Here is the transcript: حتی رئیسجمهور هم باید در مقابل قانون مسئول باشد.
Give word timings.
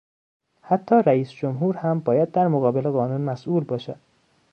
حتی 0.61 0.95
رئیسجمهور 1.05 1.77
هم 1.77 1.99
باید 1.99 2.31
در 2.31 2.47
مقابل 2.47 2.89
قانون 2.91 3.21
مسئول 3.21 3.63
باشد. 3.63 3.97